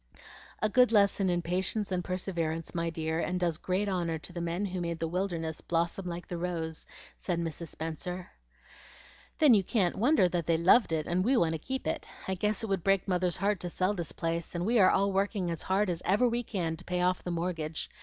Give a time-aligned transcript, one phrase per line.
[0.63, 4.41] "A good lesson in patience and perseverance, my dear, and does great honor to the
[4.41, 6.87] men who made the wilderness blossom like the rose,"
[7.19, 7.67] said Mrs.
[7.67, 8.31] Spenser.
[9.37, 12.07] "Then you can't wonder that they loved it and we want to keep it.
[12.27, 15.13] I guess it would break Mother's heart to sell this place, and we are all
[15.13, 17.87] working as hard as ever we can to pay off the mortgage.